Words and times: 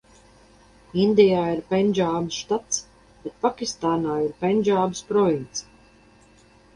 Indijā 1.01 1.41
ir 1.55 1.59
Pendžābas 1.73 2.37
štats, 2.45 2.79
bet 3.25 3.35
Pakistānā 3.45 4.15
ir 4.23 4.33
Pendžābas 4.41 5.03
province. 5.11 5.63